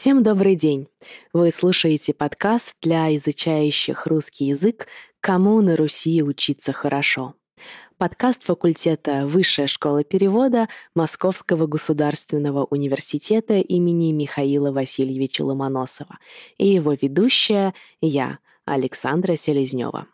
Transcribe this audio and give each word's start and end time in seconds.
Всем 0.00 0.22
добрый 0.22 0.54
день! 0.54 0.88
Вы 1.34 1.50
слушаете 1.50 2.14
подкаст 2.14 2.74
для 2.80 3.14
изучающих 3.16 4.06
русский 4.06 4.46
язык 4.46 4.86
«Кому 5.20 5.60
на 5.60 5.76
Руси 5.76 6.22
учиться 6.22 6.72
хорошо». 6.72 7.34
Подкаст 7.98 8.42
факультета 8.42 9.26
Высшая 9.26 9.66
школа 9.66 10.02
перевода 10.02 10.70
Московского 10.94 11.66
государственного 11.66 12.64
университета 12.64 13.58
имени 13.58 14.12
Михаила 14.12 14.72
Васильевича 14.72 15.42
Ломоносова 15.42 16.18
и 16.56 16.68
его 16.68 16.94
ведущая 16.94 17.74
я, 18.00 18.38
Александра 18.64 19.36
Селезнева. 19.36 20.06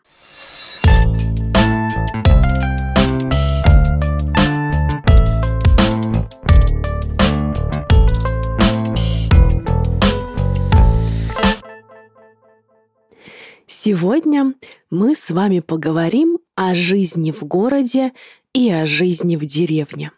Сегодня 13.87 14.53
мы 14.89 15.15
с 15.15 15.31
вами 15.31 15.61
поговорим 15.61 16.39
о 16.55 16.75
жизни 16.75 17.31
в 17.31 17.43
городе 17.43 18.11
и 18.51 18.69
о 18.69 18.85
жизни 18.85 19.37
в 19.37 19.45
деревне. 19.45 20.11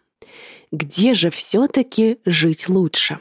Где 0.72 1.14
же 1.14 1.30
все-таки 1.30 2.18
жить 2.26 2.68
лучше? 2.68 3.20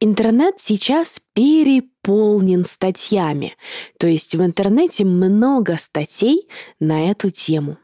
Интернет 0.00 0.54
сейчас 0.60 1.20
переполнен 1.34 2.64
статьями, 2.64 3.54
то 3.98 4.06
есть 4.06 4.34
в 4.34 4.42
интернете 4.42 5.04
много 5.04 5.76
статей 5.76 6.48
на 6.78 7.10
эту 7.10 7.30
тему. 7.30 7.76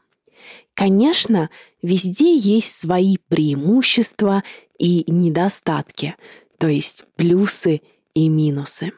Конечно, 0.73 1.51
везде 1.83 2.35
есть 2.35 2.75
свои 2.75 3.17
преимущества 3.27 4.43
и 4.79 5.03
недостатки, 5.05 6.15
то 6.57 6.67
есть 6.67 7.05
плюсы 7.17 7.81
и 8.15 8.29
минусы. 8.29 8.93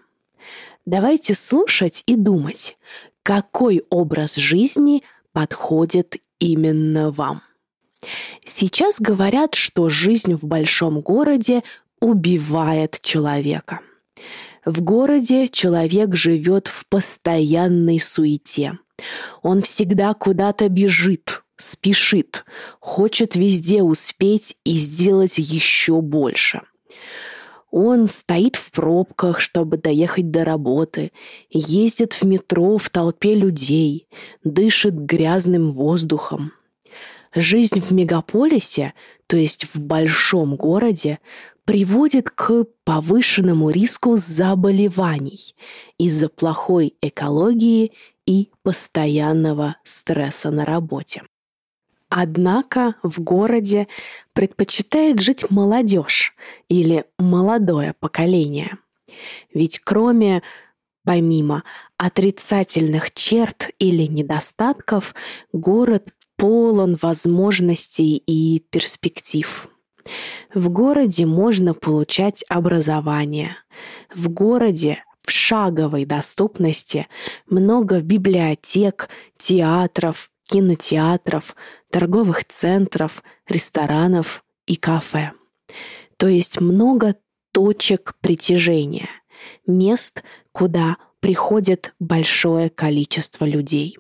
Давайте 0.90 1.36
слушать 1.36 2.02
и 2.08 2.16
думать, 2.16 2.76
какой 3.22 3.84
образ 3.92 4.38
жизни 4.38 5.04
подходит 5.34 6.16
именно 6.40 7.12
вам. 7.12 7.44
Сейчас 8.44 9.00
говорят, 9.00 9.54
что 9.54 9.90
жизнь 9.90 10.34
в 10.34 10.46
большом 10.46 11.02
городе 11.02 11.62
убивает 12.02 13.02
человека. 13.04 13.82
В 14.66 14.82
городе 14.82 15.50
человек 15.50 16.16
живет 16.16 16.66
в 16.66 16.88
постоянной 16.88 18.00
суете. 18.00 18.80
Он 19.44 19.62
всегда 19.62 20.16
куда-то 20.16 20.70
бежит, 20.70 21.44
спешит, 21.56 22.46
хочет 22.80 23.36
везде 23.36 23.84
успеть 23.84 24.58
и 24.64 24.74
сделать 24.74 25.38
еще 25.38 26.02
больше. 26.02 26.64
Он 27.72 28.08
стоит 28.08 28.56
в 28.56 28.72
пробках, 28.72 29.40
чтобы 29.40 29.78
доехать 29.78 30.32
до 30.32 30.44
работы, 30.44 31.12
ездит 31.50 32.14
в 32.14 32.24
метро 32.24 32.78
в 32.78 32.90
толпе 32.90 33.36
людей, 33.36 34.08
дышит 34.44 34.96
грязным 34.96 35.72
воздухом. 35.72 36.54
Жизнь 37.34 37.80
в 37.80 37.92
мегаполисе, 37.92 38.94
то 39.28 39.38
есть 39.38 39.68
в 39.72 39.80
большом 39.80 40.56
городе, 40.56 41.20
приводит 41.64 42.32
к 42.32 42.66
повышенному 42.84 43.70
риску 43.70 44.18
заболеваний 44.18 45.56
из-за 46.00 46.28
плохой 46.28 46.96
экологии 47.02 47.92
и 48.26 48.50
постоянного 48.64 49.76
стресса 49.84 50.50
на 50.50 50.66
работе. 50.66 51.22
Однако 52.10 52.96
в 53.04 53.22
городе 53.22 53.88
предпочитает 54.34 55.20
жить 55.20 55.50
молодежь 55.52 56.34
или 56.68 57.06
молодое 57.20 57.94
поколение. 58.00 58.78
Ведь 59.54 59.80
кроме, 59.80 60.42
помимо 61.06 61.64
отрицательных 61.98 63.14
черт 63.14 63.70
или 63.78 64.04
недостатков, 64.04 65.14
город 65.54 66.10
полон 66.36 66.98
возможностей 67.00 68.18
и 68.26 68.60
перспектив. 68.72 69.68
В 70.54 70.70
городе 70.70 71.26
можно 71.26 71.74
получать 71.76 72.44
образование. 72.50 73.58
В 74.14 74.30
городе 74.30 75.04
в 75.22 75.32
шаговой 75.32 76.06
доступности 76.06 77.08
много 77.48 78.02
библиотек, 78.02 79.10
театров, 79.38 80.32
кинотеатров, 80.50 81.56
торговых 81.92 82.46
центров, 82.46 83.24
ресторанов 83.48 84.44
и 84.66 84.76
кафе. 84.76 85.32
То 86.18 86.28
есть 86.28 86.60
много 86.60 87.16
точек 87.54 88.16
притяжения, 88.20 89.10
мест, 89.68 90.24
куда 90.52 90.98
приходит 91.20 91.94
большое 92.00 92.70
количество 92.70 93.46
людей. 93.46 93.98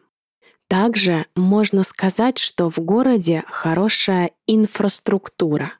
Также 0.68 1.26
можно 1.36 1.84
сказать, 1.84 2.38
что 2.38 2.70
в 2.70 2.78
городе 2.80 3.44
хорошая 3.48 4.32
инфраструктура. 4.46 5.74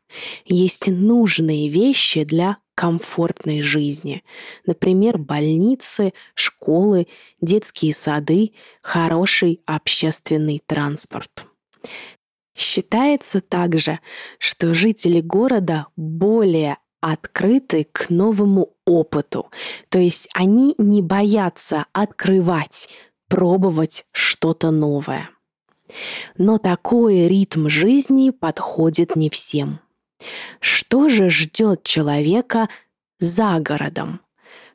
Есть 0.46 0.88
нужные 0.88 1.70
вещи 1.70 2.24
для 2.24 2.58
комфортной 2.80 3.60
жизни. 3.62 4.24
Например, 4.66 5.18
больницы, 5.18 6.14
школы, 6.34 7.08
детские 7.42 7.94
сады, 7.94 8.54
хороший 8.82 9.60
общественный 9.66 10.64
транспорт. 10.66 11.46
Считается 12.56 13.42
также, 13.42 14.00
что 14.38 14.74
жители 14.74 15.20
города 15.20 15.88
более 15.98 16.78
открыты 17.02 17.86
к 17.92 18.10
новому 18.10 18.72
опыту, 18.86 19.52
то 19.90 20.00
есть 20.00 20.30
они 20.34 20.74
не 20.78 21.02
боятся 21.02 21.86
открывать, 21.92 22.88
пробовать 23.28 24.06
что-то 24.14 24.72
новое. 24.72 25.30
Но 26.38 26.60
такой 26.60 27.28
ритм 27.28 27.68
жизни 27.68 28.30
подходит 28.30 29.18
не 29.18 29.30
всем– 29.30 29.82
что 30.60 31.10
же 31.10 31.30
ждет 31.30 31.84
человека 31.84 32.70
за 33.20 33.60
городом? 33.60 34.22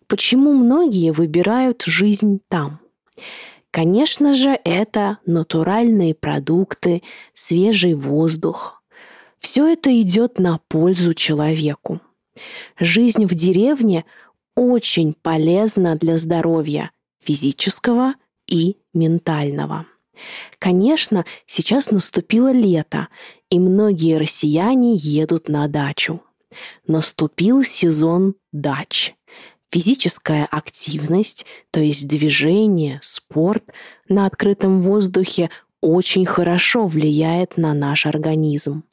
Почему 0.06 0.52
многие 0.52 1.10
выбирают 1.12 1.82
жизнь 1.86 2.40
там? 2.48 2.80
Конечно 3.70 4.34
же, 4.34 4.58
это 4.64 5.18
натуральные 5.26 6.14
продукты, 6.14 7.02
свежий 7.32 7.94
воздух. 7.94 8.82
Все 9.38 9.66
это 9.66 10.00
идет 10.00 10.38
на 10.38 10.60
пользу 10.68 11.12
человеку. 11.12 12.00
Жизнь 12.78 13.26
в 13.26 13.34
деревне 13.34 14.04
очень 14.54 15.14
полезна 15.14 15.96
для 15.96 16.16
здоровья 16.16 16.92
физического 17.20 18.14
и 18.46 18.76
ментального. 18.92 19.86
Конечно, 20.58 21.24
сейчас 21.46 21.90
наступило 21.90 22.52
лето, 22.52 23.08
и 23.50 23.58
многие 23.58 24.18
россияне 24.18 24.94
едут 24.94 25.48
на 25.48 25.68
дачу. 25.68 26.20
Наступил 26.86 27.62
сезон 27.62 28.34
дач. 28.52 29.14
Физическая 29.70 30.44
активность, 30.44 31.46
то 31.72 31.80
есть 31.80 32.06
движение, 32.06 33.00
спорт 33.02 33.64
на 34.08 34.26
открытом 34.26 34.80
воздухе 34.80 35.50
очень 35.80 36.24
хорошо 36.24 36.86
влияет 36.86 37.56
на 37.56 37.74
наш 37.74 38.06
организм. 38.06 38.84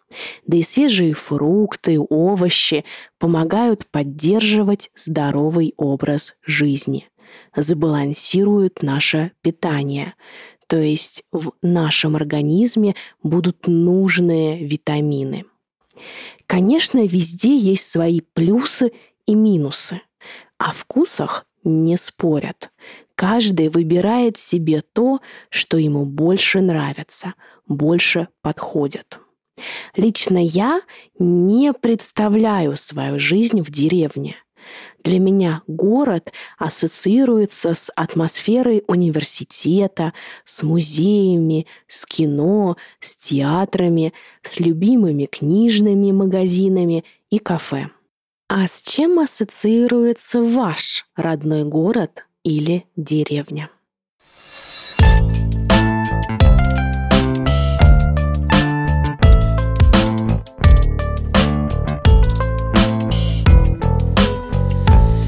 Да 0.45 0.57
и 0.57 0.63
свежие 0.63 1.13
фрукты, 1.13 1.99
овощи 1.99 2.83
помогают 3.19 3.85
поддерживать 3.87 4.89
здоровый 4.95 5.73
образ 5.77 6.35
жизни, 6.45 7.07
забалансируют 7.55 8.81
наше 8.81 9.31
питание, 9.41 10.13
то 10.67 10.77
есть 10.77 11.23
в 11.31 11.51
нашем 11.61 12.15
организме 12.15 12.95
будут 13.23 13.67
нужные 13.67 14.65
витамины. 14.65 15.45
Конечно, 16.45 17.05
везде 17.05 17.57
есть 17.57 17.89
свои 17.89 18.21
плюсы 18.21 18.91
и 19.25 19.35
минусы. 19.35 20.01
О 20.57 20.71
вкусах 20.71 21.45
не 21.63 21.97
спорят. 21.97 22.71
Каждый 23.15 23.69
выбирает 23.69 24.37
себе 24.37 24.81
то, 24.93 25.19
что 25.49 25.77
ему 25.77 26.05
больше 26.05 26.61
нравится, 26.61 27.35
больше 27.67 28.29
подходит. 28.41 29.19
Лично 29.95 30.43
я 30.43 30.81
не 31.19 31.73
представляю 31.73 32.77
свою 32.77 33.19
жизнь 33.19 33.61
в 33.61 33.69
деревне– 33.69 34.37
для 35.03 35.19
меня 35.19 35.63
город 35.67 36.31
ассоциируется 36.57 37.73
с 37.73 37.91
атмосферой 37.95 38.83
университета, 38.87 40.13
с 40.45 40.63
музеями, 40.63 41.67
с 41.87 42.05
кино, 42.05 42.77
с 42.99 43.15
театрами, 43.15 44.13
с 44.43 44.59
любимыми 44.59 45.25
книжными 45.25 46.11
магазинами 46.11 47.03
и 47.29 47.39
кафе. 47.39 47.89
А 48.47 48.67
с 48.67 48.83
чем 48.83 49.19
ассоциируется 49.19 50.43
ваш 50.43 51.05
родной 51.15 51.63
город 51.63 52.25
или 52.43 52.85
деревня? 52.95 53.69